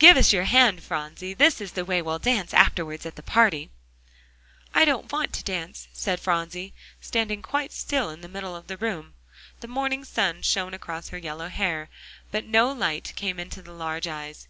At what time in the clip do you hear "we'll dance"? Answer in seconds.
2.02-2.52